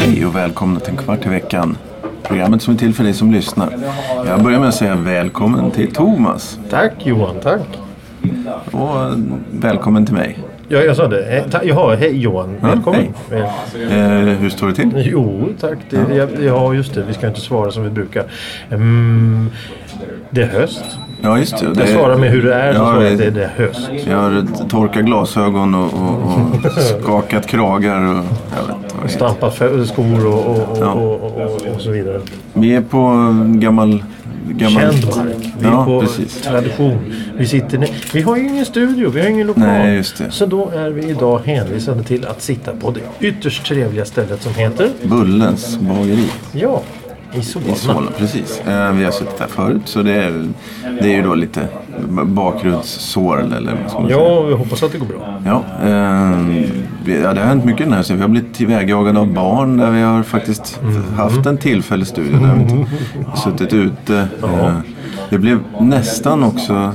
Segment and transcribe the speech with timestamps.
[0.00, 1.76] Hej och välkomna till en kvart i veckan.
[2.22, 3.78] Programmet som är till för dig som lyssnar.
[4.26, 6.58] Jag börjar med att säga välkommen till Thomas.
[6.70, 7.78] Tack Johan, tack.
[8.72, 9.18] Och
[9.50, 10.38] välkommen till mig.
[10.70, 11.36] Ja, jag sa det.
[11.38, 12.56] Eh, ta- Jaha, hej Johan.
[12.60, 13.00] Välkommen.
[13.00, 13.10] hej.
[13.30, 14.90] Väl- Eh, hur står det till?
[14.94, 15.78] Jo, tack.
[15.90, 16.26] Det, ja.
[16.40, 17.02] ja, just det.
[17.08, 18.24] Vi ska inte svara som vi brukar.
[18.70, 19.50] Mm,
[20.30, 20.84] det är höst.
[21.22, 21.66] Ja, just det.
[21.80, 22.74] Jag svarar med hur det är.
[22.74, 23.90] Ja, jag det- det, det är höst.
[24.10, 26.72] Jag har torkat glasögon och, och, och
[27.02, 28.24] skakat kragar och
[29.02, 29.10] jag.
[29.10, 29.54] Stampat
[29.86, 30.92] skor och, och, Ja.
[30.92, 32.20] och, så vidare.
[32.52, 34.04] Vi är på gammal...
[34.52, 34.82] gammal...
[34.82, 35.36] Känd mark.
[35.60, 36.40] Vi är Ja, på precis.
[36.42, 36.98] tradition.
[37.36, 39.62] Vi, sitter ne- vi har ju ingen studio, vi har ingen lokal.
[39.62, 40.30] Nej, just det.
[40.30, 44.54] Så då är vi idag hänvisade till att sitta på det ytterst trevliga stället som
[44.54, 46.82] heter Bullens bageri Ja,
[47.32, 47.68] i Solna.
[47.72, 48.10] i Solna.
[48.18, 48.60] Precis.
[48.60, 50.48] Eh, vi har suttit där förut så det är,
[51.00, 51.68] det är ju då lite
[52.24, 54.20] bakgrundssår eller vad ska man säga.
[54.20, 55.40] Ja, vi hoppas att det går bra.
[55.46, 58.14] Ja, eh, ja, det har hänt mycket den här.
[58.14, 60.80] Vi har blivit tillvägajagade av barn där vi har faktiskt
[61.16, 62.90] haft en tillfällig studio där vi inte
[63.44, 64.28] suttit ute.
[64.42, 64.72] Eh,
[65.30, 66.92] det blev nästan också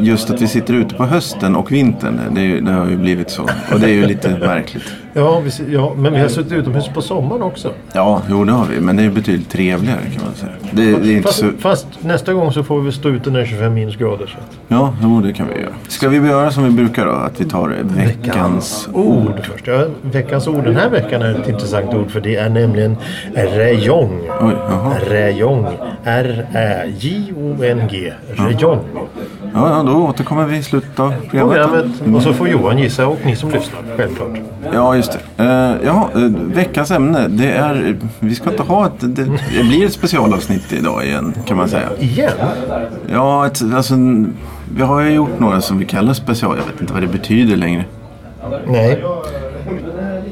[0.00, 2.20] just att vi sitter ute på hösten och vintern.
[2.34, 3.42] Det, är, ju- det har ju blivit så.
[3.42, 4.84] Och det är ju lite märkligt.
[5.12, 7.70] Ja, vi, ja, men vi har suttit utomhus på sommaren också.
[7.92, 8.80] Ja, jo det har vi.
[8.80, 10.52] Men det är betydligt trevligare kan man säga.
[10.70, 11.50] Det, det är inte Fast, så...
[11.58, 14.26] fast nästa gång så får vi stå ute när det är 25 minusgrader.
[14.26, 14.36] Så.
[14.68, 15.72] Ja, jo det kan vi göra.
[15.88, 17.12] Ska vi göra som vi brukar då?
[17.12, 19.26] Att vi tar veckans ord.
[19.26, 19.66] Ord först.
[19.66, 22.96] Ja, veckans ord den här veckan är ett intressant ord för det är nämligen
[23.34, 24.20] rejong.
[24.40, 24.54] Oj.
[25.08, 25.66] Rejong.
[26.04, 28.12] R-Ä-J-O-N-G.
[28.36, 28.78] Rejong.
[29.56, 31.56] Ja, ja, då återkommer vi i slutet av programmet.
[31.56, 32.16] Programmet.
[32.16, 33.80] Och så får Johan gissa och ni som lyssnar.
[33.96, 34.28] Självklart.
[34.72, 35.44] Ja, just det.
[35.44, 36.20] Uh, ja, eh,
[36.54, 37.28] veckans ämne.
[37.28, 37.96] Det är...
[38.18, 38.92] Vi ska inte ha ett...
[39.00, 41.88] Det, det blir ett specialavsnitt idag igen, kan man säga.
[41.98, 42.32] Igen?
[43.12, 43.94] Ja, ett, alltså...
[44.76, 46.56] Vi har ju gjort några som vi kallar special.
[46.58, 47.84] Jag vet inte vad det betyder längre.
[48.66, 49.04] Nej.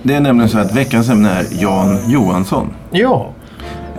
[0.02, 2.70] Det är nämligen så att veckans ämne är Jan Johansson.
[2.90, 3.30] Ja.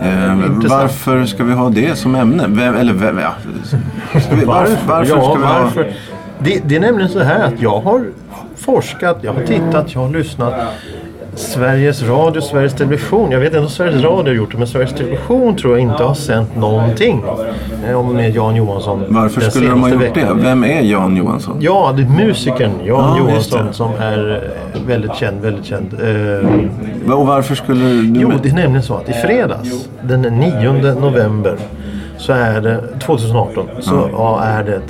[0.00, 0.36] Eh,
[0.68, 2.44] varför ska vi ha det som ämne?
[2.48, 3.34] Vem, eller vem, ja.
[4.30, 5.62] Vi, varför, varför ja, ska vi ha...
[5.62, 5.92] varför?
[6.38, 8.06] Det, det är nämligen så här att jag har
[8.56, 10.54] forskat, jag har tittat, jag har lyssnat.
[11.36, 13.30] Sveriges Radio, Sveriges Television.
[13.30, 16.02] Jag vet inte om Sveriges Radio har gjort det, men Sveriges Television tror jag inte
[16.04, 17.24] har sänt någonting
[17.88, 19.04] eh, om med Jan Johansson.
[19.08, 20.36] Varför skulle de ha gjort veckan.
[20.36, 20.42] det?
[20.42, 21.56] Vem är Jan Johansson?
[21.60, 25.94] Ja, det är musikern Jan Ja, just Johansson som är eh, väldigt känd, väldigt känd.
[27.06, 28.20] Eh, Och varför skulle du...
[28.20, 31.56] Jo, det är nämligen så att i fredags den 9 november
[32.18, 34.80] så är det 2018 så ja, är det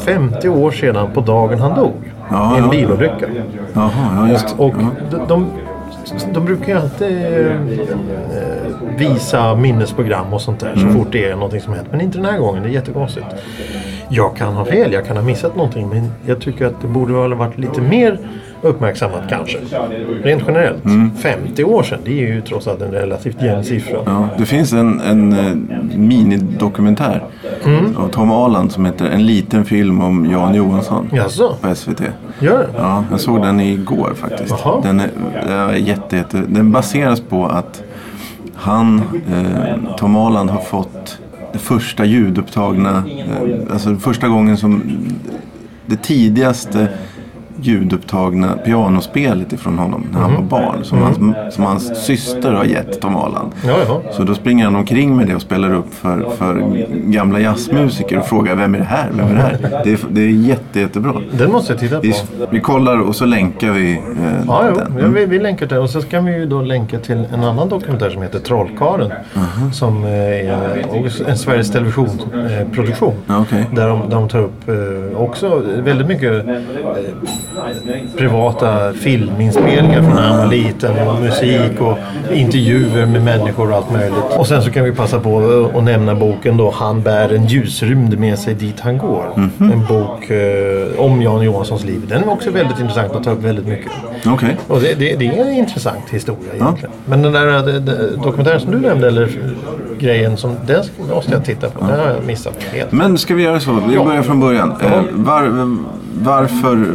[0.00, 1.92] 50 år sedan på dagen han dog.
[2.30, 2.70] Ja, I en ja.
[2.70, 3.26] bilolycka.
[3.74, 4.54] Jaha, ja just.
[4.58, 4.86] Och Ja.
[5.10, 5.46] de, de,
[6.34, 7.56] de brukar ju alltid eh,
[8.96, 10.92] visa minnesprogram och sånt där Mm.
[10.92, 11.88] så fort det är någonting som hänt.
[11.90, 13.26] Men inte den här gången, det är jättekonstigt.
[14.08, 17.12] Jag kan ha fel, jag kan ha missat någonting men jag tycker att det borde
[17.12, 18.18] ha varit lite mer
[18.64, 19.58] uppmärksammat kanske.
[20.22, 20.82] Rent generellt.
[21.18, 23.98] 50 år sedan, det är ju trots allt en relativt jämn siffra.
[24.00, 24.12] Mm.
[24.12, 25.54] Ja, det finns en, en eh,
[25.98, 27.22] minidokumentär
[27.64, 27.96] Mm.
[27.96, 32.00] av Tom Aland som heter En liten film om Jan Johansson Jaså, på SVT.
[32.38, 32.68] gör det?
[32.78, 34.54] Ja, jag såg den igår faktiskt.
[34.64, 34.80] Jaha.
[34.82, 35.08] Den, är,
[35.48, 37.82] är jätte, jätte, den baseras på att
[38.54, 39.02] han,
[39.32, 41.18] eh, Tom Aland, har fått
[41.52, 44.82] det första ljudupptagna, eh, alltså första gången som
[45.86, 46.88] det tidigaste
[47.66, 50.48] ljudupptagna pianospelet ifrån honom när han Mhm.
[50.48, 50.84] var barn.
[50.84, 53.52] Som, hans, som hans syster har gett Tom Aland.
[53.66, 54.02] Ja, ja.
[54.12, 56.62] Så då springer han omkring med det och spelar upp för, för
[57.10, 59.08] gamla jazzmusiker och frågar vem är det här?
[59.16, 59.80] Vem är det här?
[59.84, 61.12] Det är, det är jätte, jättebra.
[61.32, 62.02] Den måste jag titta på.
[62.02, 62.14] Vi,
[62.50, 64.00] vi kollar och så länkar vi eh,
[64.46, 64.92] Ja, jo, den.
[65.00, 67.68] ja, vi, vi länkar till Och så kan vi ju då länka till en annan
[67.68, 69.12] dokumentär som heter Trollkaren.
[69.72, 73.14] Som eh, är en Sveriges Television-produktion.
[73.26, 73.66] Ja, okej.
[73.72, 76.54] Där de, de tar upp eh, också väldigt mycket eh,
[78.16, 81.08] privata filminspelningar från när han var liten.
[81.08, 81.98] Och musik och
[82.32, 84.38] intervjuer med människor och allt möjligt.
[84.38, 88.18] Och sen så kan vi passa på att nämna boken då Han bär en ljusrymd
[88.18, 89.24] med sig dit han går.
[89.36, 89.72] Mhm.
[89.72, 92.02] En bok eh, om Jan Johanssons liv.
[92.08, 93.92] Den är också väldigt intressant att ta upp väldigt mycket.
[94.26, 94.56] Okej.
[94.68, 96.90] Och det, det, det är en intressant historia egentligen.
[97.06, 99.28] Men den där det, det, dokumentären som du nämnde, eller
[99.98, 100.84] grejen som den
[101.14, 101.80] måste jag titta på.
[101.86, 102.92] Den har jag missat helt.
[102.92, 103.72] Men ska vi göra så?
[103.88, 104.04] Vi Ja.
[104.04, 104.74] börjar från början.
[104.82, 105.76] Eh, var,
[106.22, 106.86] varför,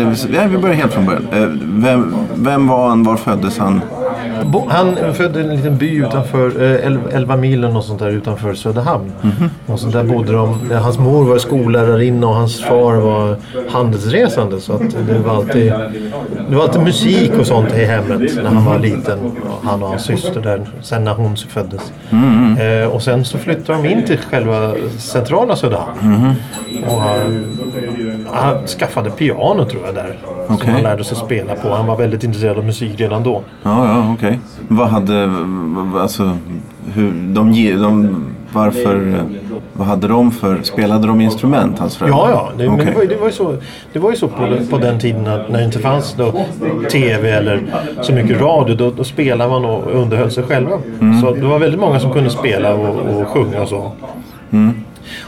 [0.00, 1.26] eller ja, vi börjar helt från början.
[1.32, 3.02] Eh, vem, vem var han?
[3.02, 3.80] Var föddes han?
[4.68, 8.10] Han födde i en liten by utanför, eh, 11, 11 mil eller något sånt där
[8.10, 9.12] utanför Söderhamn.
[9.66, 10.68] Och så där bodde de.
[10.68, 13.36] där Hans mor var skollärarinna och hans far var
[13.70, 14.60] handelsresande.
[14.60, 15.72] Så att det var alltid,
[16.48, 19.18] det var alltid musik och sånt i hemmet när han var liten.
[19.18, 21.92] Och Han och hans syster där, sen när hon föddes.
[22.60, 26.34] Eh, och sen så flyttade de in till själva centrala Söderhamn.
[26.86, 27.46] Och han,
[28.36, 30.18] han skaffade piano tror jag där.
[30.46, 30.70] Som Okej.
[30.72, 31.68] han lärde sig spela på.
[31.74, 33.42] Han var väldigt intresserad av musik redan då.
[33.62, 34.40] Ja, ja, okej.
[34.68, 35.30] Vad hade,
[36.00, 36.36] alltså,
[36.94, 39.22] hur, de, ge- de, varför,
[39.72, 42.18] vad hade de för, spelade de instrument, hans föräldrar?
[42.18, 42.50] Ja, ja.
[42.58, 42.86] Det, men Okej.
[42.86, 43.56] det, var, ju- det var ju så,
[43.92, 46.44] det var ju så på, på den tiden att när det inte fanns då
[46.92, 47.62] tv eller
[48.00, 48.74] så mycket radio.
[48.76, 50.78] Då, då spelade man och underhöll sig själva.
[51.00, 51.20] Mm.
[51.20, 53.92] Så det var väldigt många som kunde spela och, och sjunga och så.
[54.50, 54.74] Mm.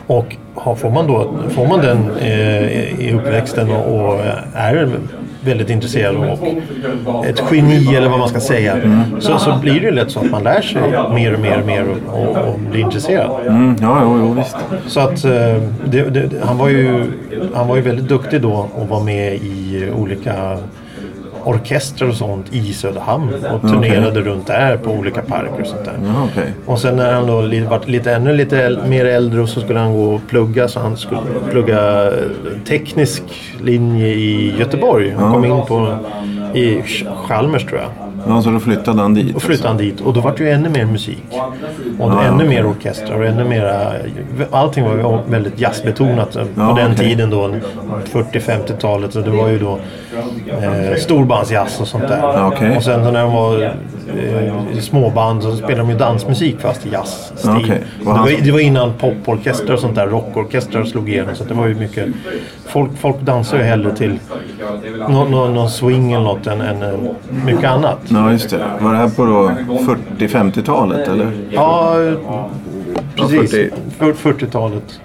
[0.06, 4.20] Och har, får, man då, får man den eh, i uppväxten och, och
[4.54, 4.88] är
[5.40, 8.72] väldigt intresserad och ett geni eller vad man ska säga.
[8.72, 9.20] Mm.
[9.20, 10.82] Så, så blir det ju lätt så att man lär sig
[11.14, 13.46] mer och mer och mer och, och, och blir intresserad.
[13.46, 14.56] Mm, ja, jo, jo, visst.
[14.86, 17.04] Så att eh, det, det, han, var ju,
[17.54, 20.58] han var ju väldigt duktig då och var med i olika
[21.44, 25.94] orkestrar och sånt i Söderhamn och turnerade runt där på olika parker och sånt där.
[26.04, 26.52] Ja, okej.
[26.66, 29.94] Och sen när han då vart lite ännu lite mer äldre och så skulle han
[29.96, 31.20] gå och plugga så han skulle
[31.50, 32.12] plugga eh,
[32.68, 33.22] teknisk
[33.62, 35.10] linje i Göteborg.
[35.18, 35.96] Han kom in på
[36.54, 37.90] i Ch- Chalmers tror jag.
[38.26, 39.36] Ja, så då flyttade han dit?
[39.36, 41.22] Och flyttade han dit och då var det ju ännu mer musik.
[41.30, 41.36] Och
[42.12, 42.48] Ja, ännu okej.
[42.48, 43.92] mer orkestrar och ännu mera...
[44.50, 47.08] Allting var väldigt jazzbetonat på Ja, den okej.
[47.08, 47.50] tiden då.
[48.12, 49.12] 40-50-talet.
[49.12, 49.78] Så det var ju då
[50.62, 52.18] eh, storbandsjazz och sånt där.
[52.18, 52.76] Ja, okej.
[52.76, 57.38] Och sen när de var eh, småband så spelade de ju dansmusik fast i jazzstil.
[57.38, 60.06] Så Och det, var, det var innan poporkestrar och sånt där.
[60.06, 61.34] Rockorkestrar slog igenom.
[61.34, 62.06] Så det var ju mycket...
[62.66, 64.18] Folk, folk dansar ju hellre till
[65.08, 66.90] någon, någon, någon swing eller något än, än eh,
[67.44, 68.07] mycket annat.
[68.08, 68.64] Ja, just det.
[68.80, 69.50] Var det här på då
[70.18, 71.30] 40-50-talet eller?
[71.50, 72.50] Ja,
[73.16, 73.50] precis.
[73.50, 73.70] 40.
[73.98, 75.00] För- 40-talet.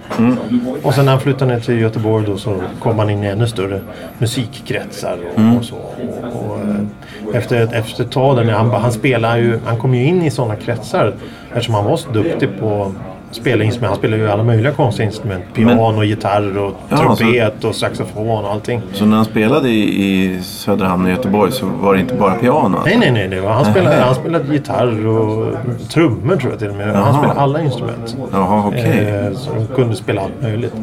[0.82, 3.46] Och sen när han flyttade ner till Göteborg då så kom han in i ännu
[3.48, 3.80] större
[4.18, 5.74] musikkretsar och, och så.
[5.74, 10.04] Och, och, eh, efter, ett- efter ett tag han, han, spelade ju, han kom ju
[10.06, 11.14] in i sådana kretsar
[11.52, 12.92] eftersom han var så duktig på
[13.34, 13.90] att spela instrument.
[13.90, 15.44] Han spelade ju alla möjliga konstiga instrument.
[15.54, 18.82] Piano, gitarr och Ja, trumpet och saxofon och allting.
[18.92, 22.76] Så när han spelade i, i Söderhamn i Göteborg så var det inte bara piano?
[22.78, 22.98] Alltså?
[22.98, 23.40] Nej, nej, nej.
[23.40, 25.54] Var, han, spelade, han spelade gitarr och
[25.88, 26.94] trummor tror jag till och med.
[26.94, 28.16] Han spelade alla instrument.
[28.32, 29.08] Jaha, okej.
[29.08, 30.74] Eh, så de kunde spela allt möjligt.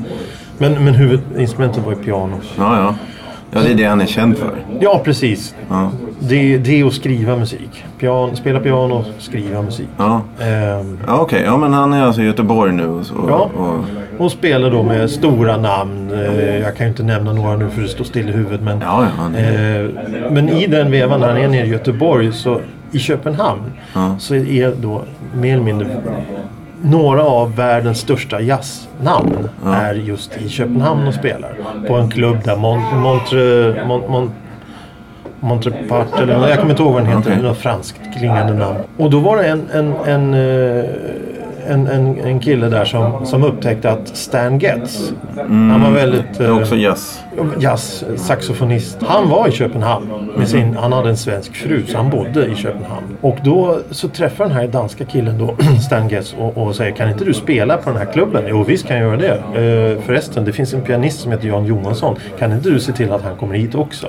[0.58, 2.36] Men, men huvudinstrumentet var ju piano.
[2.58, 2.96] Ja, ja.
[3.54, 4.52] Ja, det är det han är känd för.
[4.80, 5.56] Ja, precis.
[5.70, 5.92] Ja.
[6.20, 7.84] Det, det är att skriva musik.
[8.00, 9.88] Piano, spela piano, skriva musik.
[9.98, 11.42] Ja, Ehm, ja okej.
[11.46, 13.50] Ja, men han är alltså i Göteborg nu och, så- Ja.
[13.56, 13.78] och
[14.18, 16.12] och spelar då med stora namn.
[16.12, 18.62] Eh, jag kan ju inte nämna några nu för det står still i huvudet.
[18.62, 19.30] Men, Ja, ja.
[19.34, 19.92] det-
[20.26, 22.60] eh, men i den vevan när han är nere i Göteborg så
[22.92, 23.62] i Köpenhamn
[24.20, 25.02] så är då
[25.36, 25.88] mer eller mindre
[26.82, 31.54] några av världens största jazznamn är just i Köpenhamn och spelar.
[31.88, 33.38] På en klubb där Mon- Montre...
[33.86, 34.30] Mon- Mon-
[35.44, 37.32] Montrepart eller jag kommer inte ihåg vad den heter.
[37.32, 37.44] Okej.
[37.44, 38.78] Något franskt klingande namn.
[38.98, 40.86] Och då var det en, en, en, eh,
[41.72, 46.38] en, en, en kille där som, som upptäckte att Stan Getz, han var väldigt...
[46.38, 47.24] det är eh, också jazz.
[47.60, 48.98] jazz, saxofonist.
[49.02, 50.32] Han var i Köpenhamn.
[50.38, 53.18] Med sin, han hade en svensk fru så han bodde i Köpenhamn.
[53.22, 57.10] Och då så träffar den här danska killen då, Stan Getz och, och säger kan
[57.10, 58.44] inte du spela på den här klubben?
[58.48, 59.36] Jo visst kan jag göra det.
[59.62, 62.16] Eh, förresten det finns en pianist som heter Jan Johansson.
[62.40, 64.08] Kan inte du se till att han kommer hit också?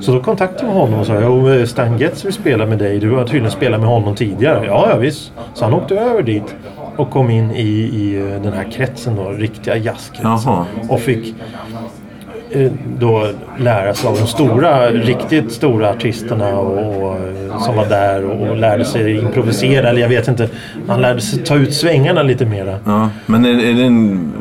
[0.00, 2.98] Så då kontaktade jag honom och sa jo eh, Stan Getz vill spela med dig.
[2.98, 4.66] Du har tydligen spelat med honom tidigare.
[4.66, 5.32] Ja, ja visst.
[5.54, 6.54] Så han åkte över dit
[6.96, 10.30] och kom in i, i eh, den här kretsen då, riktiga jazzkretsen.
[10.46, 10.64] Jaha.
[10.88, 11.34] Och fick
[12.50, 13.28] eh, då
[13.58, 17.16] lära sig av de stora, riktigt stora artisterna och, och,
[17.60, 19.88] som var där och, och lärde sig improvisera.
[19.88, 20.48] Eller jag vet inte.
[20.88, 22.78] Han lärde sig ta ut svängarna lite mera.
[22.84, 24.32] Ja, men är, är, det en,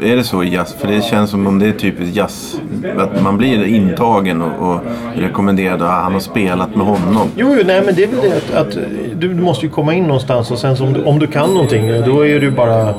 [0.00, 0.74] är det så i jazz?
[0.74, 2.60] För det känns som om det är typiskt jazz.
[2.98, 4.80] Att man blir intagen och, och
[5.16, 7.28] rekommenderad att han har spelat med honom.
[7.36, 8.72] Jo, jo, nej men det är väl det att, att
[9.14, 11.86] du, du måste ju komma in någonstans och sen om du, om du kan någonting
[12.06, 12.94] då är ju bara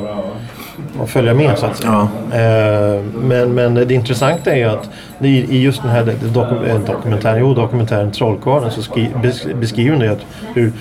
[1.02, 2.08] att följa med så att säga.
[2.32, 2.38] Ja.
[2.38, 7.40] Eh, men, men det intressanta är ju att i, just den här dokum, eh, dokumentären,
[7.40, 10.72] jo, dokumentären Trollkarlen så skri, bes, beskriver det att hur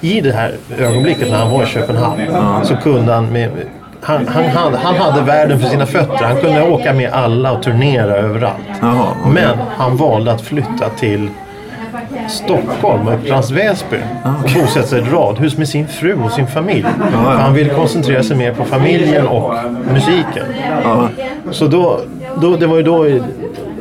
[0.00, 2.20] i det här ögonblicket när han var i Köpenhamn
[2.64, 3.50] så kunde han med
[4.06, 6.24] han, han, hade, han hade världen för sina fötter.
[6.24, 8.56] Han kunde åka med alla och turnera överallt.
[8.80, 9.32] Jaha, okej.
[9.32, 11.28] Men han valde att flytta till
[12.28, 16.86] Stockholm, Upplands Väsby och bosätta sig i ett radhus med sin fru och sin familj.
[17.12, 17.22] ja.
[17.24, 19.54] För han ville koncentrera sig mer på familjen och
[19.92, 20.44] musiken.
[20.84, 21.08] Ja,
[21.50, 22.00] Så då,
[22.40, 23.06] då, det var ju då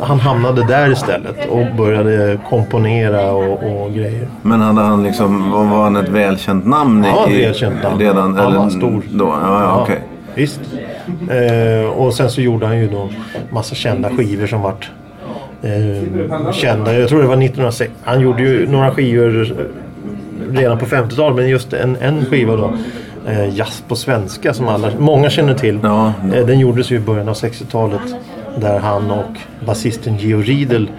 [0.02, 4.28] han hamnade där istället och började komponera och, och grejer.
[4.42, 7.06] Men hade han liksom, var han ett välkänt namn?
[7.06, 8.00] i- Ja, välkänt namn.
[8.00, 8.38] Redan?
[8.38, 9.02] Han var stor.
[9.12, 9.26] Då?
[9.44, 10.00] Ja, ja, okej.
[10.36, 10.60] Visst.
[11.30, 13.10] Eh, och sen så gjorde han ju då
[13.50, 14.92] massa kända skivor som vart
[15.62, 17.00] eh, kända.
[17.00, 17.92] Jag tror det var 1906.
[18.04, 22.74] Han gjorde ju några skivor eh, redan på 50-talet men just en, en skiva då.
[23.28, 25.80] Eh, jazz på svenska som alla, många känner till.
[25.84, 26.14] Ja.
[26.34, 28.02] Eh, den gjordes ju i början av 60-talet.
[28.58, 30.90] Där han och basisten Geo Riedel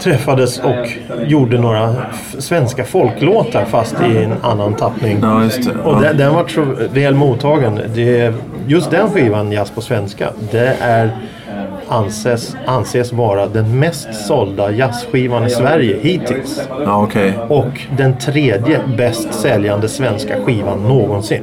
[0.00, 0.88] träffades och
[1.26, 1.94] gjorde några
[2.38, 5.18] svenska folklåtar fast i en annan tappning.
[5.22, 5.80] Ja, just det.
[5.80, 7.80] Och den, den var så väl mottagen.
[7.94, 8.34] Det,
[8.66, 11.10] just den skivan, Jazz på svenska, det är
[11.88, 16.68] anses, anses vara den mest sålda jazzskivan i Sverige hittills.
[16.84, 17.38] Ja, okej.
[17.48, 21.42] Och den tredje bäst säljande svenska skivan någonsin.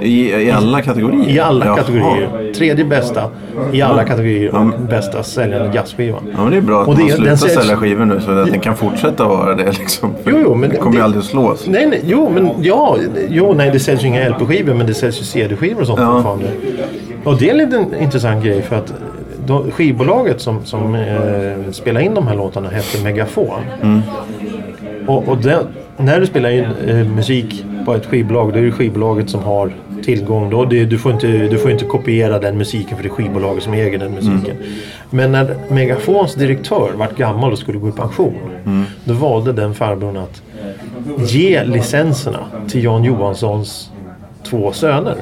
[0.00, 1.28] I, I alla kategorier?
[1.30, 1.76] I alla Jaha.
[1.76, 2.52] kategorier.
[2.54, 3.30] Tredje bästa
[3.72, 6.22] i alla kategorier och bästa säljande jazzskivan.
[6.36, 8.20] Ja, men det är bra att Och det- man den slutar säljs- sälja skivor nu
[8.20, 9.72] så att den kan fortsätta vara det.
[9.78, 10.14] Liksom.
[10.26, 11.66] Jo, jo, men det kommer ju det- aldrig att slås.
[11.66, 12.96] Nej, nej, jo, men ja,
[13.28, 16.12] jo, nej, det säljs ju inga LP-skivor men det säljs ju CD-skivor och sånt Ja.
[16.14, 16.46] fortfarande.
[17.24, 18.92] Och det är en liten intressant grej för att
[19.46, 23.60] då, skivbolaget som, som eh, spelar in de här låtarna heter Megafon.
[23.82, 24.00] Mm.
[25.06, 28.72] Och, och den, när du spelar in eh, musik på ett skivbolag då är det
[28.72, 29.72] skivbolaget som har
[30.04, 30.50] tillgång.
[30.50, 30.64] Då.
[30.64, 33.98] Du, får inte, du får inte kopiera den musiken för det är skivbolaget som äger
[33.98, 34.56] den musiken.
[35.10, 38.34] Men när Megafons direktör vart gammal och skulle gå i pension.
[39.04, 40.42] Då valde den farbrorn att
[41.30, 42.38] ge licenserna
[42.68, 43.90] till Jan Johanssons
[44.42, 45.16] två söner.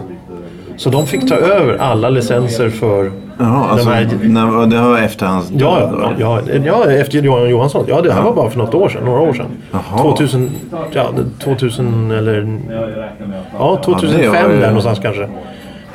[0.82, 4.18] Så de fick ta över alla licenser för Jaha, alltså, de här...
[4.22, 5.60] när, det var efter hans död?
[5.60, 7.84] Ja, då, ja, ja, ja, efter Johan Johansson.
[7.88, 9.46] Ja, det här var bara för något år sedan, några år sedan.
[9.70, 10.02] Jaha.
[10.02, 10.50] 2000,
[10.92, 12.58] ja, 2000 eller...
[13.58, 15.28] Ja, 2005 Ja, ju- där någonstans kanske.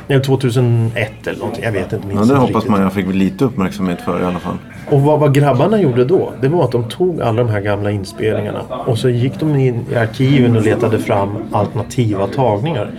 [0.08, 1.64] Eller 2001 eller någonting.
[1.64, 2.06] Jag vet inte.
[2.14, 2.70] Ja, det hoppas riktigt.
[2.70, 4.56] man jag fick lite uppmärksamhet för i alla fall.
[4.90, 7.90] Och vad, vad grabbarna gjorde då, det var att de tog alla de här gamla
[7.90, 12.90] inspelningarna och så gick de in i arkiven och letade fram alternativa tagningar.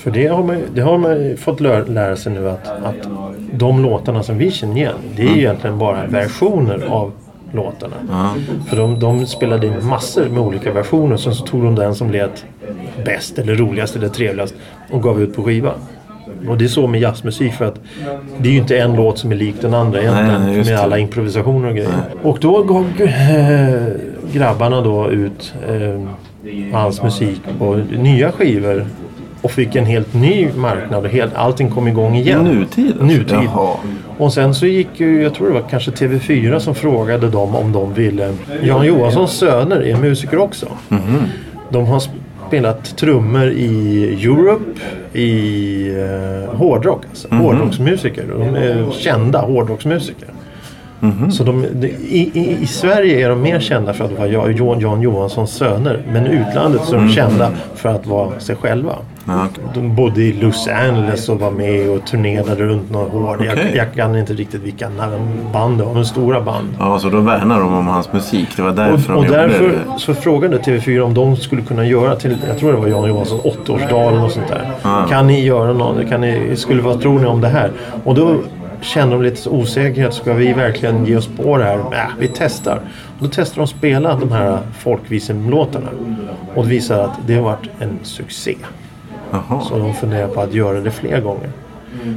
[0.00, 3.08] För det har man, det har man fått lära sig nu att, att
[3.52, 7.12] de låtarna som vi känner igen, det är ju egentligen bara versioner av
[7.52, 7.94] låtarna.
[8.68, 12.10] För de, de spelade in massor med olika versioner, sen så tog de den som
[12.10, 12.44] lät
[13.04, 14.54] bäst eller roligast eller trevligast
[14.90, 15.72] och gav ut på skiva.
[16.48, 17.80] Och det är så med jazzmusik för att
[18.38, 20.44] det är ju inte en låt som är lik den andra egentligen.
[20.44, 21.92] Nej, nej, med alla improvisationer och grejer.
[22.22, 23.86] Och då gav eh,
[24.32, 26.00] grabbarna då ut eh,
[26.72, 28.86] hans musik på nya skivor.
[29.42, 32.46] Och fick en helt ny marknad och helt, allting kom igång igen.
[32.46, 33.04] I nutid alltså?
[33.04, 33.26] Nutid.
[33.44, 33.74] Jaha.
[34.18, 37.72] Och sen så gick ju, jag tror det var kanske TV4 som frågade dem om
[37.72, 38.32] de ville.
[38.62, 40.66] Jan Johanssons söner är musiker också.
[40.88, 41.22] Mhm.
[41.70, 42.02] De har
[42.48, 44.80] spelat trummor i Europe,
[45.12, 45.88] i
[46.48, 47.02] eh, hårdrock.
[47.10, 47.28] Alltså.
[47.30, 47.40] Mhm.
[47.40, 48.24] Hårdrocksmusiker.
[48.38, 50.28] De är kända hårdrocksmusiker.
[51.00, 51.30] Mhm.
[51.30, 54.50] Så de, de, i, i, I Sverige är de mer kända för att vara Ja-
[54.50, 56.02] Jan, Jan Johanssons söner.
[56.12, 58.92] Men i utlandet så är de kända för att vara sig själva.
[59.30, 59.46] Ja.
[59.74, 63.44] De bodde i Los Angeles och var med och turnerade runt några år.
[63.44, 63.72] Jag, Okej.
[63.76, 66.68] jag kan inte riktigt vilka namn- band det var, men stora band.
[66.78, 68.48] ja, så då värnar de om hans musik.
[68.56, 69.98] Det var därför Och, och de gjorde därför det.
[69.98, 73.42] så frågade TV4 om de skulle kunna göra till, jag tror det var Jan Johanssons
[73.42, 74.70] 80-årsdag och sånt där.
[74.82, 75.06] Ah.
[75.08, 76.08] Kan ni göra något?
[76.08, 77.70] Kan ni, skulle, vad tror ni om det här?
[78.04, 78.36] Och då
[78.80, 80.14] kände de lite osäkerhet.
[80.14, 81.78] Ska vi verkligen ge oss på det här?
[81.78, 81.84] Äh,
[82.18, 82.76] vi testar.
[83.18, 85.88] Och då testade de att spela de här folkvisemlåtarna.
[86.54, 88.54] Och det visade att det har varit en succé.
[89.32, 89.60] Jaha.
[89.60, 91.50] Så de funderar på att göra det fler gånger.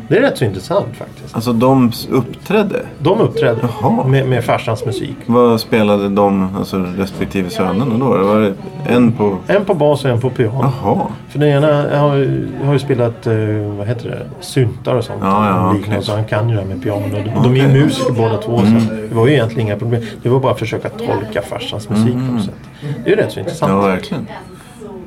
[0.08, 1.36] Det är rätt så intressant faktiskt.
[1.36, 2.82] Alltså de uppträdde?
[3.00, 4.08] De uppträdde Jaha.
[4.08, 5.15] med, med farsans musik.
[5.25, 8.05] Vad spelade de, alltså respektive sönerna då?
[8.24, 8.53] Var det
[8.93, 9.38] en på...
[9.48, 10.72] En på bas och en på piano.
[10.84, 11.08] Jaha.
[11.29, 13.34] För den ena har, ju- har ju spelat, eh,
[13.77, 15.20] vad heter det, syntar och sånt.
[15.22, 16.05] Ja, ja, liknande, okej.
[16.05, 17.05] Så han kan ju det här med piano.
[17.12, 18.58] De, de är ju musiker båda två.
[18.58, 20.01] Så det var ju egentligen inga problem.
[20.24, 22.55] Det var bara att försöka tolka farsans musik på något sätt.
[23.03, 23.72] Det är ju rätt så intressant.
[23.72, 24.27] Ja, verkligen.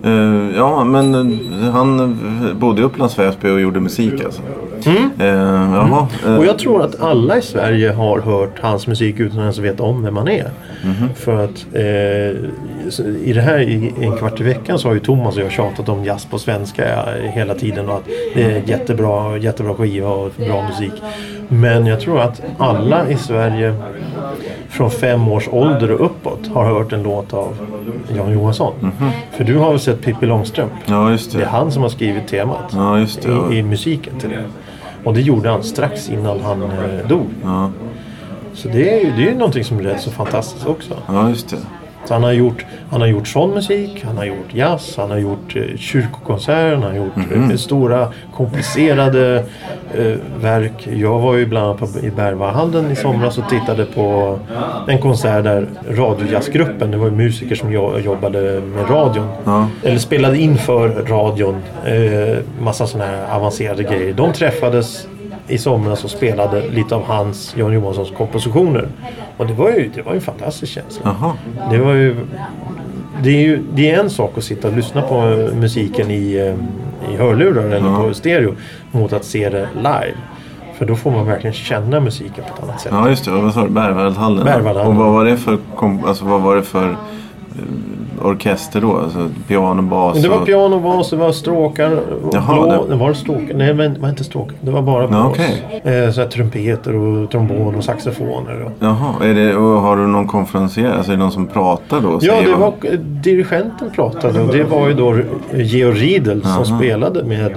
[0.03, 2.19] Eh, ja, men eh, han
[2.61, 4.43] bodde i Upplands Väsby och gjorde musik alltså.
[4.87, 6.09] Uh, jaha.
[6.23, 6.39] eh, Mm.
[6.39, 9.83] Och jag tror att alla i Sverige har hört hans musik utan att ens veta
[9.83, 10.51] om vem han är.
[10.85, 11.09] Mhm.
[11.15, 15.37] För att eh, i det här i en kvart i veckan så har ju Thomas
[15.37, 18.05] och jag tjatat om jazz på svenska hela tiden och att
[18.35, 20.93] det är jättebra, jättebra skiva och bra musik.
[21.49, 23.75] Men jag tror att alla i Sverige
[24.69, 27.57] från fem års ålder och uppåt har hört en låt av
[28.17, 28.93] Jan Johansson.
[29.37, 30.73] För du har väl sett Pippi Långstrump?
[30.87, 31.47] ja, just Det är det.
[31.47, 33.55] han som har skrivit temat Ja, just det.
[33.55, 34.43] i, i musiken till det.
[35.07, 37.27] Och det gjorde han strax innan han eh, dog.
[37.45, 37.71] Ja,
[38.55, 40.95] Så det är ju det är någonting som är rätt så fantastiskt också.
[41.07, 41.57] ja, just det.
[42.09, 45.19] Så han har gjort, han har gjort sån musik, han har gjort jazz, han har
[45.19, 47.51] gjort eh, kyrkokonserter, han har gjort Mhm.
[47.51, 49.43] eh, stora komplicerade
[49.95, 50.89] eh, verk.
[50.97, 54.39] Jag var ju bland annat på, i Berwaldhallen i somras och tittade på
[54.89, 59.29] en konsert där radiojazzgruppen, det var ju musiker som jo- jobbade med radion.
[59.45, 59.69] Ja.
[59.85, 61.57] Eller spelade in för radion.
[61.87, 64.13] Eh, massa sådana här avancerade grejer.
[64.15, 65.07] De träffades
[65.49, 68.89] i somras och spelade lite av hans, Jan Johanssons kompositioner.
[69.37, 71.17] Och det var ju, det var ju en fantastisk känsla.
[71.21, 71.33] Jaha.
[71.71, 72.17] Det var ju...
[73.23, 76.35] Det är ju det är en sak att sitta och lyssna på eh, musiken i,
[76.37, 77.97] eh, i hörlurar eller Ja.
[78.03, 78.55] på stereo
[78.93, 80.15] mot att se det live.
[80.79, 82.93] För då får man verkligen känna musiken på ett annat sätt.
[82.95, 83.69] Ja just det, vad sa du?
[83.71, 84.45] Berwaldhallen?
[84.45, 84.87] Berwaldhallen.
[84.93, 86.97] Och vad var det för, kom, alltså, vad var det för eh,
[88.23, 88.97] orkester då?
[88.99, 90.47] Alltså piano, bas Det var och...
[90.47, 91.93] piano, bas, det var stråkar.
[91.93, 93.55] och Jaha, blå, det- var stråkar?
[93.55, 94.57] Nej, det var inte stråkar.
[94.61, 95.27] Det var bara blås.
[95.27, 95.81] okej.
[95.85, 98.63] eh, så här, trumpeter och trombon och saxofoner.
[98.65, 98.73] Och...
[98.81, 100.93] Jaha, är det, och har du någon konferencier?
[100.93, 102.09] Alltså är det någon som pratar då?
[102.09, 102.73] och Ja, det var
[103.23, 105.15] dirigenten pratade och det var ju då
[105.55, 106.65] Georg Riedel som Aha.
[106.65, 107.55] spelade med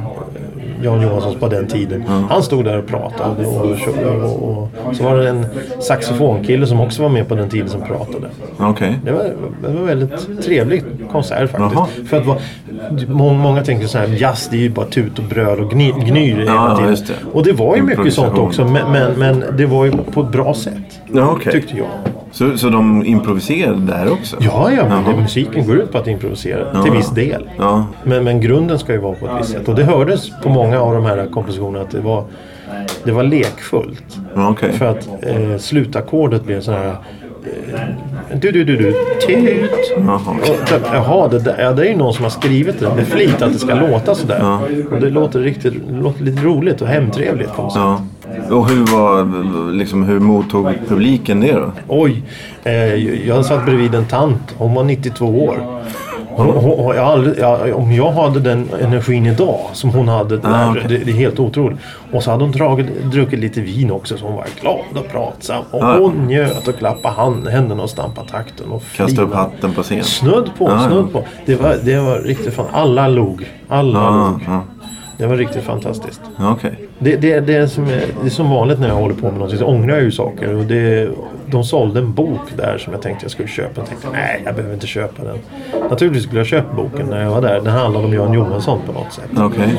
[0.83, 2.03] Jan Johanssons på den tiden.
[2.29, 5.45] Han stod där och pratade och, och, och, så var det en
[5.79, 8.27] saxofonkille som också var med på den tiden som pratade.
[8.57, 8.99] Okej.
[9.05, 9.23] Det var,
[9.67, 11.73] det var väldigt trevlig konsert faktiskt.
[11.75, 11.87] Jaha.
[12.09, 12.37] För att vara,
[13.07, 15.91] må- många tänker så här, jazz det är ju bara tut och bröd och gny,
[15.91, 16.91] gnyr hela Ja, tiden.
[16.91, 17.13] just det.
[17.33, 18.65] Och det var ju mycket sånt också.
[18.65, 20.99] Men, men, men det var ju på ett bra sätt.
[21.13, 21.51] Ja, okej.
[21.53, 21.87] Tyckte jag.
[22.31, 24.37] Så, så de improviserade där också?
[24.39, 27.49] Ja, ja, men det, musiken går ut på att improvisera Ja, till viss del.
[27.57, 27.85] Ja.
[28.03, 29.67] Men, men grunden ska ju vara på ett visst sätt.
[29.67, 32.23] Och det hördes på många av de här kompositionerna att det var,
[33.03, 34.17] det var lekfullt.
[34.35, 34.71] Ja, okej.
[34.71, 36.87] För att eh, slutackordet blev sån här...
[36.87, 37.79] Eh,
[38.33, 38.91] du, du, du, du,
[39.27, 39.71] tut.
[40.93, 41.27] Jaha.
[41.27, 43.59] Det, där, ja, det är ju någon som har skrivit det med flit att det
[43.59, 44.39] ska låta sådär.
[44.39, 44.61] Ja.
[44.91, 47.81] Och det låter riktigt det låter lite roligt och hemtrevligt på något sätt.
[47.81, 48.01] Ja.
[48.51, 51.71] Och hur var, liksom, hur mottog publiken det då?
[51.87, 52.23] Oj,
[52.63, 52.95] eh,
[53.27, 54.55] jag satt bredvid en tant.
[54.57, 55.57] Hon var 92 år.
[56.31, 60.49] Hon, hon, jag aldrig, jag, om jag hade den energin idag som hon hade där,
[60.67, 60.85] Ah, okej.
[60.89, 61.79] det, det är helt otroligt.
[62.11, 65.63] Och så hade hon dragit, druckit lite vin också så hon var glad och pratsam.
[65.71, 68.71] Och Ah, hon njöt och klappade hand, händerna och stampade takten.
[68.71, 70.03] Och Kasta upp hatten på scen?
[70.03, 71.23] Snudd på, Ah, snudd på.
[71.45, 72.65] Det var, det var riktigt fan.
[72.73, 73.45] Alla log.
[73.67, 74.39] Alla Ja, log.
[74.47, 74.61] ja.
[75.17, 76.21] Det var riktigt fantastiskt.
[76.39, 76.88] Okej.
[76.99, 79.59] Det, det, det, är som det är som vanligt när jag håller på med någonting
[79.59, 80.55] så ångrar jag ju saker.
[80.55, 81.09] Och det,
[81.45, 83.71] de sålde en bok där som jag tänkte jag skulle köpa.
[83.75, 85.37] Jag tänkte nej, jag behöver inte köpa den.
[85.89, 87.61] Naturligtvis skulle jag köpa boken när jag var där.
[87.61, 89.29] Den handlade om Jan Johansson på något sätt.
[89.37, 89.69] Okej.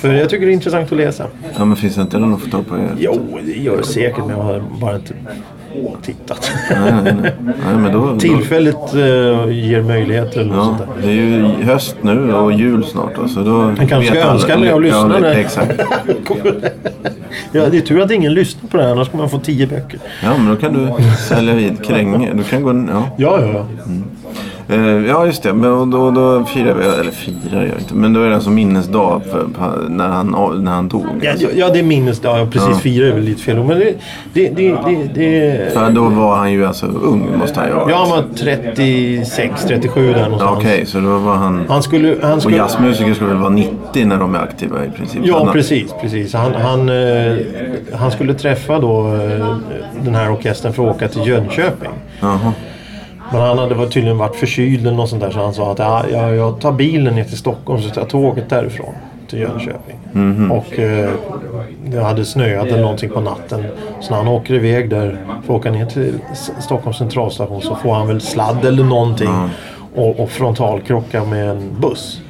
[0.00, 1.26] För jag tycker det är intressant att läsa.
[1.58, 2.76] Ja, men finns det inte någon att få tag på?
[2.98, 5.14] Jo, det gör det säkert men jag har bara inte
[6.02, 6.52] tittat.
[6.70, 7.32] Nej, nej, nej.
[7.40, 9.00] nej men då, då, Tillfället eh,
[9.50, 10.86] ger möjligheter eller Ja, sånt där.
[11.02, 13.16] det är ju höst nu och jul snart.
[13.16, 15.20] då, Så då Man kanske ska önska när jag lyssnar.
[15.22, 15.72] Ja, exakt.
[17.52, 19.66] ja, det är tur att ingen lyssnar på det här annars kommer man få tio
[19.66, 20.00] böcker.
[20.22, 20.88] Ja, men då kan du
[21.28, 22.32] sälja vid Kränge.
[22.34, 22.70] Du kan gå...
[22.92, 23.04] Ja.
[23.16, 23.66] Ja, ja, ja.
[24.68, 25.52] Eh, ja, just det.
[25.52, 29.22] Men då, då firar vi, eller firar jag inte, men då är det alltså minnesdag
[29.30, 29.46] för,
[29.88, 31.06] när, han, när han dog.
[31.22, 31.46] Ja, alltså.
[31.54, 32.38] ja, det är minnesdag.
[32.38, 32.68] Ja, precis.
[32.72, 32.78] Ja.
[32.78, 33.94] Fyra är väl lite fel Men det,
[34.32, 37.90] det, det, det, det, För då var han ju alltså ung, måste han ju ha.
[37.90, 40.58] Ja, han var 36, 37 där Ja, någonstans.
[40.58, 41.64] Okej, så då var han...
[41.68, 42.16] Han skulle...
[42.22, 45.20] Han Och skulle jazzmusiker skulle väl vara 90 när de är aktiva i princip?
[45.24, 45.94] Ja, Han- precis.
[46.00, 46.34] precis.
[46.34, 47.36] Han, han, eh,
[47.94, 49.56] han skulle träffa då eh,
[50.04, 51.90] den här orkestern för att åka till Jönköping.
[52.20, 52.52] Jaha.
[53.32, 56.04] Men han hade tydligen varit förkyld eller något sånt där så han sa att ja,
[56.12, 58.94] jag, jag tar bilen ner till Stockholm så tar jag tåget därifrån
[59.28, 59.98] till Jönköping.
[60.12, 60.52] Mhm.
[60.52, 61.10] Och eh,
[61.84, 63.64] det hade snöat eller någonting på natten.
[64.00, 66.18] Så när han åker iväg där för att åka ner till
[66.60, 69.50] Stockholms centralstation så får han väl sladd eller någonting.
[69.94, 72.21] Och, och frontalkrocka med en buss.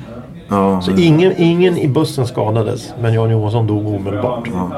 [0.53, 4.49] Ja, Så ingen, ingen i bussen skadades men Jan Johansson dog omedelbart.
[4.55, 4.71] ja,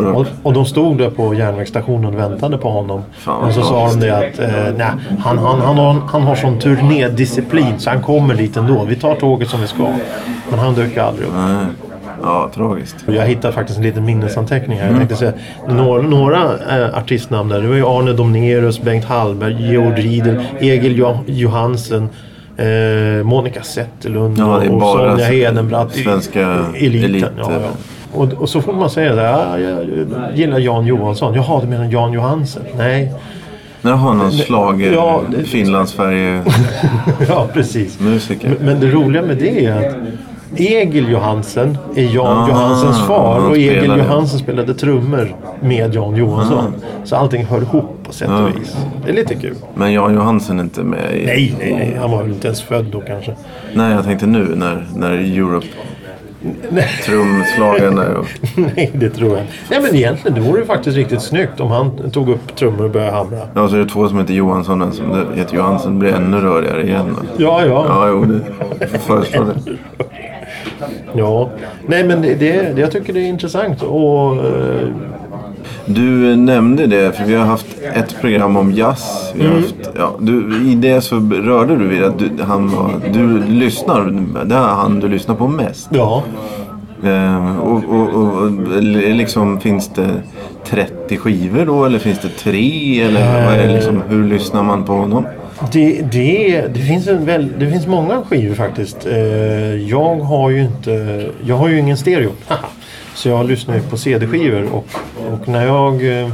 [0.00, 0.06] det.
[0.06, 3.02] Och, och de stod där på järnvägsstationen och väntade på honom.
[3.18, 4.86] Fan, Men så sa de det att eh, nej,
[5.24, 8.84] han, han, han, har, han har sån turnédisciplin så han kommer dit ändå.
[8.84, 9.88] Vi tar tåget som vi ska.
[10.50, 11.34] Men han dök aldrig upp.
[11.36, 11.66] Nej.
[12.22, 12.96] Ja, tragiskt.
[13.06, 14.86] Jag hittade faktiskt en liten minnesanteckning här.
[14.88, 15.32] Jag tänkte säga
[15.68, 16.38] några, några
[16.88, 17.60] äh, artistnamn där.
[17.62, 22.08] Det var ju Arne Domnerus, Bengt Hallberg, Georg Riedel, Egil jo- Johansen.
[22.58, 25.94] Eh, Monica Zetterlund Ja, och Sonja Hedenbratt.
[25.94, 27.10] svenska eliten.
[27.10, 27.58] elit, ja, ja.
[28.12, 29.22] Och, och så får man säga det.
[29.22, 29.86] Ja, jag
[30.34, 31.34] gillar Jan Johansson.
[31.34, 32.62] Jaha, du menar Jan Johansen?
[32.76, 33.12] Nej.
[33.82, 36.62] Jaha, någon slager Ja, det- Finlandsfärjemusiker.
[37.28, 37.98] ja, precis.
[38.00, 38.20] Men,
[38.60, 39.94] men det roliga med det är att
[40.56, 43.84] Egil Johansen är Jan Ah, Johansens far och Egil.
[43.98, 46.74] Johansen spelade trummor med Jan Johansson.
[47.04, 48.76] Så allting hör ihop på sätt och vis.
[49.04, 49.54] Det är lite kul.
[49.74, 51.26] Men Jan Johansen är inte med i...
[51.26, 51.96] Nej, nej, nej.
[52.00, 53.34] Han var väl inte ens född då kanske.
[53.74, 55.66] Nej, jag tänkte nu när, när Europe
[57.04, 58.14] trumslagen där.
[58.14, 58.26] Och...
[58.76, 62.10] Nej, det tror jag Nej, men egentligen det vore ju faktiskt riktigt snyggt om han
[62.10, 63.40] tog upp trummor och började hamra.
[63.54, 64.82] Ja, så är det två som heter Johansson.
[64.82, 65.92] En som heter Johansson.
[65.92, 67.16] Det blir ännu rörigare igen.
[67.16, 67.42] Då.
[67.44, 67.84] Ja, ja.
[67.88, 68.40] Ja, jo,
[68.78, 69.72] det får föreslå det.
[71.14, 71.50] Ja,
[71.86, 74.88] nej men det, det, jag tycker det är intressant och eh,
[75.88, 79.32] Du nämnde det, för vi har haft ett program om jazz.
[79.34, 79.62] Vi har Mm.
[79.62, 84.04] haft, ja, du, I det så rörde du vid att du, han var, du lyssnar,
[84.44, 85.88] det är han du lyssnar på mest.
[85.92, 86.22] ja.
[87.04, 88.50] Eh, och, och, och,
[88.82, 90.08] liksom, finns det
[90.66, 93.00] 30 skivor då eller finns det tre?
[93.02, 95.26] Eller vad är liksom, hur lyssnar man på honom?
[95.72, 99.06] Det, det, det, finns en väl, det finns många skivor faktiskt.
[99.06, 99.16] Eh,
[99.74, 102.30] jag har ju inte, jag har ju ingen stereo.
[103.18, 104.86] Så jag lyssnar ju på CD-skivor och,
[105.32, 106.28] och när jag eh,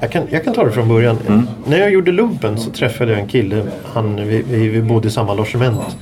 [0.00, 1.18] jag kan, jag kan ta det från början.
[1.66, 3.62] När jag gjorde lumpen så träffade jag en kille.
[3.84, 5.96] Han, vi, vi, vi bodde i samma logement.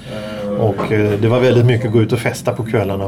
[0.59, 3.05] Och eh, det var väldigt mycket att gå ut och festa på kvällarna.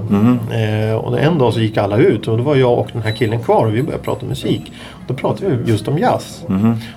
[0.56, 3.12] Eh, och en dag så gick alla ut och då var jag och den här
[3.12, 4.72] killen kvar och vi började prata musik.
[5.06, 6.44] Då pratade vi just om jazz.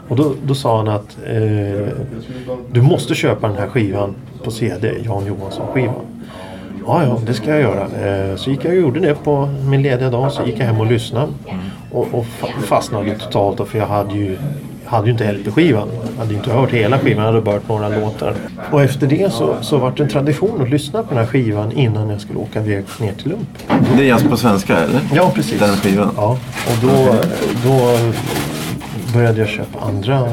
[0.07, 1.87] Och då, då sa han att eh,
[2.71, 6.05] du måste köpa den här skivan på CD, Jan Johansson-skivan.
[6.87, 7.81] Ja, ja, det ska jag göra.
[8.31, 10.31] Eh, Så gick jag och gjorde det på min lediga dag.
[10.31, 11.27] Så gick jag hem och lyssnade.
[11.91, 14.37] Och, och fa- fastnade totalt för jag hade ju
[14.87, 15.87] hade ju inte LP-skivan.
[16.11, 18.33] Jag hade ju inte hört hela skivan, hade bara hört några låtar.
[18.71, 21.71] Och efter det så, så var det en tradition att lyssna på den här skivan
[21.71, 23.49] innan jag skulle åka iväg ner till Lump.
[23.97, 24.99] Det är jazz på svenska eller?
[25.13, 25.59] Ja, precis.
[25.59, 26.09] Den skivan?
[26.17, 27.15] Ja, och då,
[27.63, 27.97] då
[29.13, 30.25] började jag köpa andra eh,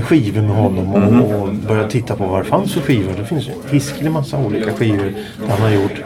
[0.00, 3.12] skivor med honom och, och började titta på vad det fanns för skivor.
[3.18, 6.02] Det finns en hiskelig massa olika skivor där han har gjort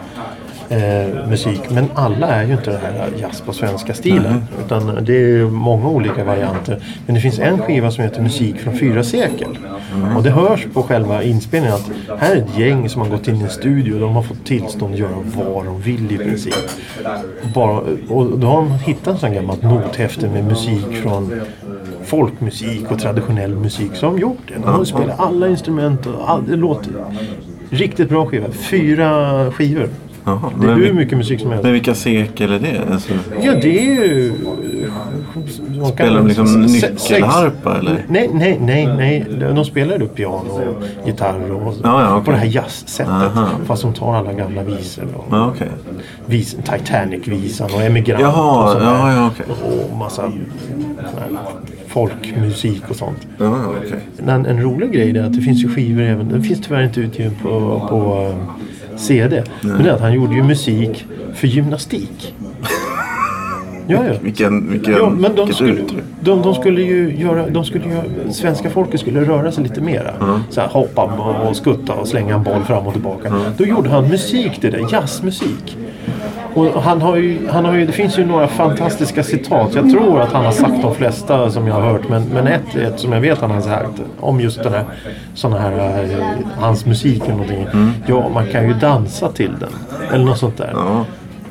[0.69, 1.61] eh, musik.
[1.71, 4.45] Men alla är ju inte den här jazz på svenska stilen.
[4.67, 6.83] Utan det är ju många olika varianter.
[7.07, 9.59] Men det finns en skiva som heter Musik från fyra sekel.
[10.17, 13.37] Och det hörs på själva inspelningen att här är ett gäng som har gått in
[13.37, 13.99] i en studio.
[13.99, 16.55] De har fått tillstånd att göra vad de vill i princip.
[17.55, 21.41] Bara, och då har de hittat en sån gammalt nothäfte med musik från
[22.07, 23.91] folkmusik och traditionell musik.
[24.01, 24.55] De gjort det.
[24.55, 26.93] De har spelat alla instrument och all, det låter
[27.71, 28.47] riktigt bra skiva.
[28.51, 29.89] Fyra skivor.
[30.29, 31.65] Jaha, Det är hur mycket musik som helst.
[31.65, 32.83] men vilka sekel är det?
[32.93, 34.33] Alltså, Ja, det är ju...
[35.95, 38.05] spelar de liksom nyckelharpa eller?
[38.09, 39.27] Nej, nej, nej, nej.
[39.55, 42.25] De spelar ju piano och gitarr och Ja, ja, okej.
[42.25, 43.33] på det här jazzsättet.
[43.67, 45.05] Fast de tar alla gamla visor.
[45.17, 45.69] Och Ja, okej.
[46.27, 48.91] vis, Titanic-visan och Emigrant Jaha, och sånt där.
[48.91, 49.47] ja, ja, okej.
[49.91, 50.33] Och massa
[51.97, 53.27] folkmusik och sånt.
[53.39, 54.01] Ja, okej.
[54.27, 57.01] En, en rolig grej är att det finns ju skivor även, den finns tyvärr inte
[57.01, 59.43] utgiven på, på eh, CD.
[59.61, 62.35] Men det är att han gjorde ju musik för gymnastik.
[63.89, 64.13] Ja, ja.
[64.23, 65.81] Vilken, vilken, Ja, men de skulle,
[66.21, 70.41] de, de skulle ju göra, de skulle göra, svenska folket skulle röra sig lite mera.
[70.51, 71.03] Så här, hoppa
[71.49, 73.33] och, skutta och slänga en boll fram och tillbaka.
[73.57, 75.77] Då gjorde han musik till det, jazzmusik.
[76.57, 79.75] Och han har ju, han har ju, det finns ju några fantastiska citat.
[79.75, 82.09] Jag tror att han har sagt de flesta som jag har hört.
[82.09, 84.85] Men, men ett, ett som jag vet han har sagt om just den här,
[85.35, 87.67] såna här, eh, hans musik eller någonting.
[88.07, 89.69] Ja, man kan ju dansa till den.
[90.13, 90.71] Eller något sånt där.
[90.75, 91.05] Ja,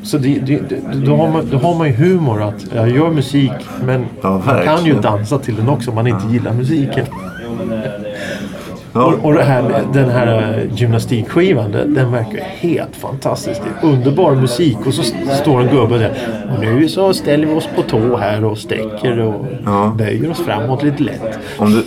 [0.03, 3.09] Så det, det, det, då, har man, då har man ju humor att jag gör
[3.09, 3.51] musik
[3.85, 7.05] men Ja, man kan ju dansa till den också om man inte gillar musiken.
[8.95, 9.05] Ja.
[9.05, 13.62] Och, och här, med den här eh, gymnastikskivan den, verkar helt fantastisk.
[13.81, 15.03] Det är underbar musik och så
[15.41, 16.13] står en gubbe där.
[16.53, 19.95] Och nu så ställer vi oss på tå här och sträcker och Ja.
[19.97, 21.39] böjer oss framåt lite lätt.
[21.58, 21.84] Om du,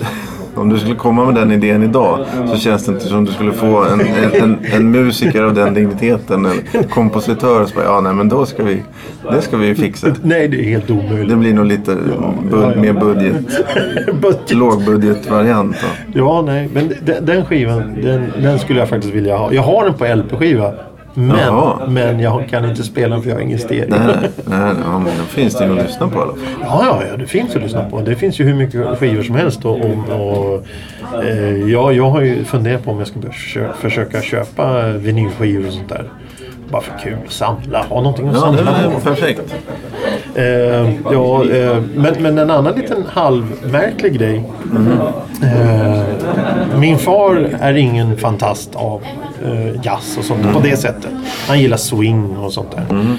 [0.59, 2.19] om du skulle komma med den idén idag
[2.51, 5.75] så känns det inte som du skulle få en, en, en, en musiker av den
[5.75, 8.83] digniteten eller kompositör bara, ja nej men då ska vi,
[9.33, 10.07] det ska vi fixa.
[10.23, 11.29] Nej, det är helt omöjligt.
[11.29, 11.97] Det blir nog lite
[12.51, 13.35] bud, mer budget,
[14.23, 14.53] Budget.
[14.53, 15.77] lågbudgetvariant.
[16.15, 16.69] Ja, nej.
[16.75, 19.53] Men den, den skivan, den, den skulle jag faktiskt vilja ha.
[19.53, 20.73] Jag har den på LP-skiva.
[21.21, 21.87] Men, Jaha.
[21.89, 23.87] men jag kan inte spela för jag har ingen stereo.
[23.89, 26.39] Nej, nej, nej, ja, men då finns det ju att lyssna på i alla fall.
[26.63, 28.01] Ja, ja, ja, det finns att lyssna på.
[28.01, 29.65] Det finns ju hur mycket skivor som helst.
[29.65, 30.65] Och, och, och,
[31.25, 35.73] eh, ja, jag har ju funderat på om jag ska försöka, försöka köpa vinylskivor och
[35.73, 36.11] sånt där.
[36.71, 37.17] Bara för kul.
[37.29, 37.83] Samla.
[37.89, 39.01] Ha någonting att Ja, samla på.
[39.01, 39.55] perfekt.
[40.39, 44.45] Eh, ja, eh, men, men en annan liten halvmärklig grej.
[45.43, 49.03] Eh, min far är ingen fantast av
[49.45, 51.11] eh, jazz och sånt på det sättet.
[51.49, 53.17] Han gillar swing och sånt där.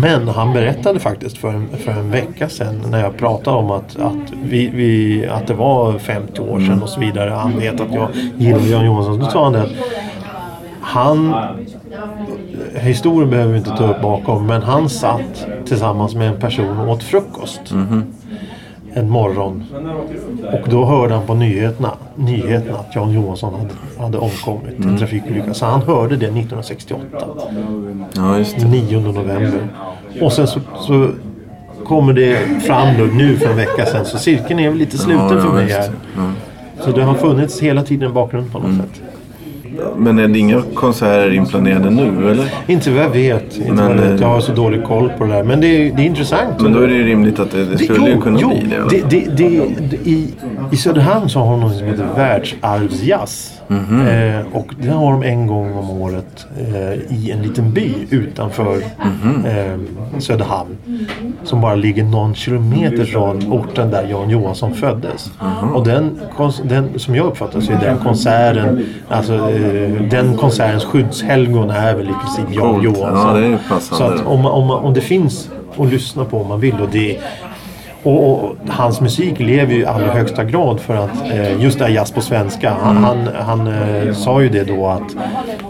[0.00, 3.96] Men han berättade faktiskt för en, för en vecka sedan när jag pratade om att,
[3.96, 7.30] att, vi, vi, att det var 50 år sedan och så vidare.
[7.30, 9.18] Han vet att jag gillar Jan Johansson.
[9.18, 9.72] Då sa han det att
[10.80, 11.34] han
[12.74, 16.88] historien behöver vi inte ta upp bakom, men han satt tillsammans med en person och
[16.88, 17.74] åt frukost.
[18.94, 19.64] en morgon.
[20.52, 24.98] Och då hörde han på nyheterna, nyheterna att Jan Johansson hade, hade omkommit i en
[24.98, 25.54] trafikolycka.
[25.54, 27.02] Så han hörde det 1968.
[28.16, 28.22] Ja,
[28.58, 28.68] det.
[28.68, 29.68] 9 november.
[30.20, 31.10] Och sen så, så
[31.84, 34.04] kommer det fram då, nu för en vecka sedan.
[34.04, 35.90] Så cirkeln är väl lite sluten Ja, ja, för mig här.
[36.80, 39.02] Så det har funnits hela tiden i bakgrunden på något sätt.
[39.96, 42.54] Men är det inga konserter inplanerade nu eller?
[42.66, 43.56] Inte vad jag vet.
[43.56, 44.10] Inte Men, jag, vet.
[44.10, 45.42] eh, jag har så dålig koll på det där.
[45.42, 46.60] Men det är, det är intressant.
[46.60, 48.74] Men då är det ju rimligt att det, det skulle ju kunna bli det.
[48.74, 49.10] i alla det, fall.
[49.10, 50.28] det, det, det, i,
[50.72, 53.52] I Söderhamn så har de något som heter världsarvsjazz.
[53.72, 54.06] Mhm.
[54.06, 58.82] Eh, och det har de en gång om året eh, i en liten by utanför
[59.04, 59.44] Mhm.
[59.46, 60.76] eh, Söderhamn.
[61.44, 65.30] Som bara ligger någon kilometer från orten där Jan Johansson föddes.
[65.40, 65.74] Mhm.
[65.74, 66.20] Och den,
[66.64, 72.06] den, som jag uppfattar så är den konserten, alltså eh, den konsertens skyddshelgon är väl
[72.10, 72.82] i princip Jan.
[72.82, 73.52] Johansson.
[73.70, 73.80] Ja.
[73.80, 76.74] Så att om, om, om det finns att lyssna på om man vill.
[76.80, 77.18] Och, det,
[78.02, 81.84] och, och hans musik lever ju i allra högsta grad för att eh, just det
[81.84, 82.76] här jazz på svenska.
[82.82, 83.04] Han, Mm.
[83.04, 83.66] han, han
[84.06, 85.16] eh, sa ju det då att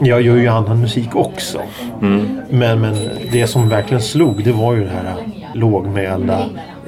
[0.01, 1.59] jag gör ju annan musik också.
[2.03, 2.41] Mm.
[2.51, 2.95] Men, men
[3.33, 5.15] det som verkligen slog det var ju det här
[5.55, 6.39] lågmälda,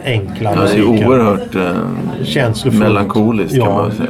[0.04, 1.08] enkla Ja, det är musiken.
[1.08, 3.76] oerhört eh, melankoliskt kan Ja.
[3.76, 4.08] man säga.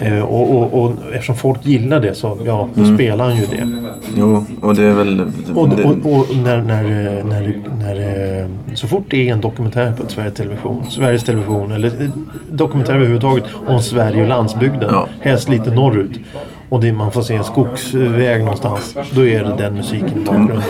[0.00, 2.96] Eh, och, och, och eftersom folk gillar det så ja, då Mm.
[2.96, 3.68] spelar han ju det.
[4.16, 5.20] Jo, och det är väl...
[5.54, 6.82] Och, och, när, när,
[7.24, 11.88] när, när, eh, så fort det är en dokumentär på Sveriges Television, Sveriges Television eller
[12.02, 12.08] eh,
[12.50, 15.06] dokumentär överhuvudtaget om Sverige och landsbygden, Ja.
[15.20, 16.20] helst lite norrut.
[16.68, 18.96] Och det, man får se en skogsväg någonstans.
[19.14, 20.62] Då är det den musiken i bakgrunden.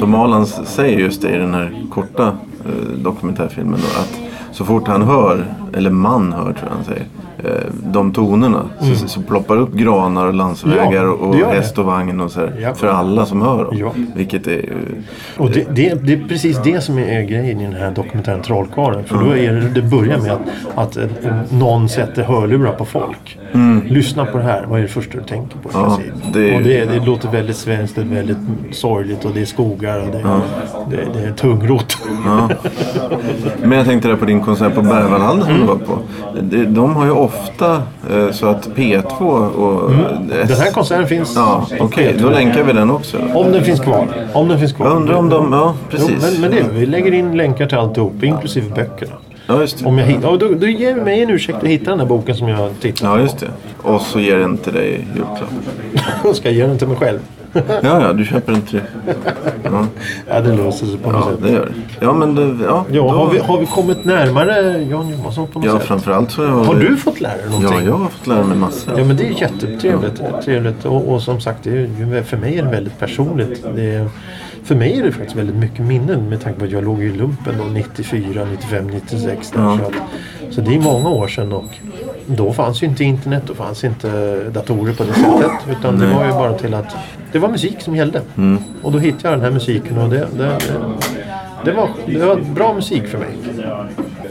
[0.00, 4.20] Tom Aland säger just det i den här korta eh, dokumentärfilmen då, att
[4.52, 5.44] så fort han hör,
[5.76, 7.04] eller man hör tror jag han säger,
[7.84, 11.38] de tonerna så, så ploppar upp granar och landsvägar Mm.
[11.38, 12.74] Ja, och, häst och vagn och så här, Ja.
[12.74, 13.78] för alla som hör dem.
[13.78, 13.92] Ja.
[14.14, 14.76] Vilket är ju...
[15.38, 19.04] Och det, det, det är precis det som är grejen i den här dokumentären Trollkarlen.
[19.04, 20.40] För då är det, det börjar med att,
[20.74, 21.04] att eh,
[21.50, 23.38] någon sätter hörlurar på folk.
[23.84, 24.66] Lyssna på det här.
[24.68, 25.78] Vad är det första du tänker på?
[25.78, 25.90] Mm.
[25.90, 25.98] Ja,
[26.32, 28.36] det Och det, det låter väldigt svenskt, det är väldigt
[28.72, 30.22] sorgligt och det är skogar och det,
[30.96, 31.96] det, det är tungrot.
[33.62, 35.98] Men jag tänkte där på din konsert på Berwaldhallen som du var på.
[36.40, 37.29] De, de har ju ofta
[38.10, 39.90] eh, så att P2 och...
[40.30, 41.32] Den här konserten finns.
[41.36, 42.16] Ja, okej.
[42.22, 43.18] Då länkar vi den också.
[43.34, 44.06] Om den finns kvar.
[44.32, 44.86] Om den finns kvar.
[44.86, 45.52] Jag undrar om de...
[45.52, 46.10] Ja, precis.
[46.10, 49.12] Jo, men, men det, vi lägger in länkar till alltihop, inklusive böckerna.
[49.46, 49.86] Ja, just det.
[49.86, 52.36] Om jag hittar, och då, då ger mig en ursäkt att hitta den här boken
[52.36, 53.20] som jag tittar Ja, på.
[53.22, 53.48] just det.
[53.82, 56.34] Och så ger den till dig i julklapp.
[56.36, 57.18] Ska jag ge den till mig själv.
[57.52, 58.80] Ja, ja, du köper en till
[59.64, 59.86] Ja,
[60.28, 61.42] Ja, det löser sig på något ja sätt.
[61.42, 62.04] det gör det.
[62.06, 62.84] Ja, men det, ja.
[62.90, 65.86] Ja, då- har vi, har vi kommit närmare Jan Johansson på något Ja, sätt?
[65.88, 67.78] framförallt så har Har du fått lära dig någonting?
[67.78, 68.98] Ja, jag har fått lära mig massor.
[68.98, 70.22] Ja men det är jättetrevligt.
[70.44, 70.84] Trevligt.
[70.84, 73.64] Och, och som sagt, det är, för mig är det väldigt personligt.
[73.74, 74.08] Det är,
[74.64, 77.10] för mig är det faktiskt väldigt mycket minnen med tanke på att jag låg i
[77.12, 79.50] lumpen då 94, 95, 96.
[79.50, 79.78] Där, Ja.
[79.78, 81.64] så, att, så det är många år sedan och
[82.36, 85.78] då fanns ju inte internet, då fanns inte datorer på det sättet.
[85.78, 86.14] Utan det Nej.
[86.14, 86.96] var ju bara till att
[87.32, 88.20] det var musik som gällde.
[88.36, 88.62] Mm.
[88.82, 90.56] Och då hittade jag den här musiken och det, det, det,
[91.64, 93.28] det, var, det var bra musik för mig.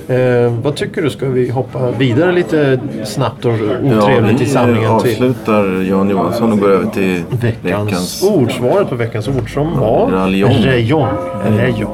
[0.09, 1.09] Eh, vad tycker du?
[1.09, 6.51] Ska vi hoppa vidare lite snabbt och otrevligt vi i samlingen till avslutar Jan Johansson
[6.51, 8.23] och går över till veckans, veckans...
[8.23, 8.51] ord?
[8.51, 10.51] Svaret på veckans ord som var Rajon.
[10.51, 11.09] Rayon.
[11.57, 11.89] Rayon.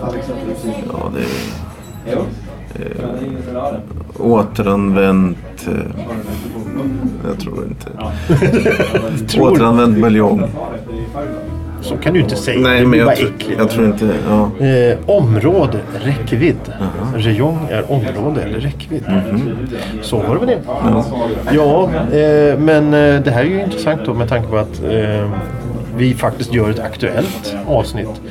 [0.92, 2.45] Ja, det är...
[2.76, 5.38] Eh, återanvänt...
[5.68, 5.74] Eh,
[7.30, 7.88] jag tror inte.
[9.28, 10.44] Tror- Återanvänt buljong.
[11.82, 12.60] Så kan du inte säga.
[12.60, 13.60] Nej, det men jag, tror- äckligt.
[13.60, 14.10] jag tror inte...
[14.30, 14.66] Ja.
[14.66, 16.56] Eh, område, räckvidd.
[17.16, 19.04] Rayon är område eller räckvidd.
[20.02, 20.62] Så var det med det.
[21.56, 25.32] Ja, eh, men eh, det här är ju intressant då med tanke på att eh,
[25.98, 28.22] vi faktiskt gör ett aktuellt avsnitt.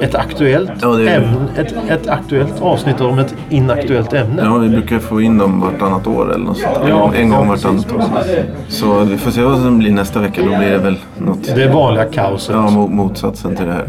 [0.00, 4.42] Ett aktuellt, Ja, det ämne, ett, ett aktuellt avsnitt om ett inaktuellt ämne.
[4.44, 6.76] Ja, vi brukar få in dem vartannat år eller något sånt.
[6.88, 8.02] Ja, En gång ja, vartannat år.
[8.68, 10.42] Så vi får se vad som blir nästa vecka.
[10.42, 11.54] Då blir det väl något...
[11.54, 12.54] Det vanliga kaoset.
[12.54, 13.84] Ja, mo- motsatsen till det här.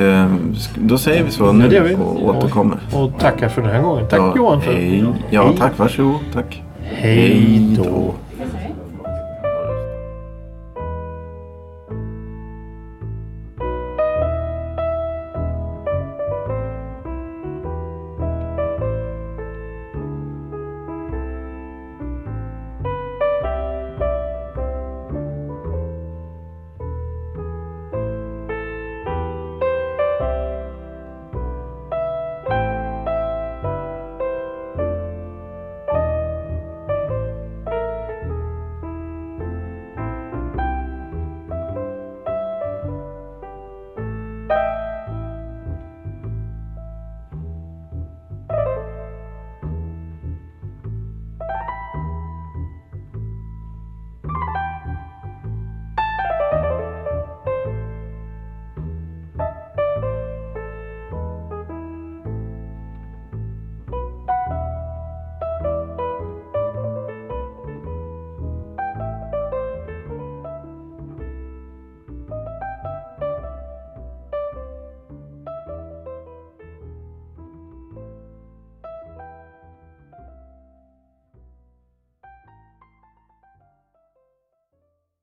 [0.00, 1.94] Ehm, sk- då säger vi så Ja, nu vi.
[1.94, 2.78] och återkommer.
[2.92, 4.04] Och, och tackar för den här gången.
[4.08, 4.60] Tack ja, Johan.
[4.60, 5.04] För, hej.
[5.30, 5.72] Ja, tack.
[5.78, 6.14] Varsågod.
[6.34, 6.62] Tack.
[6.82, 8.14] Hej då.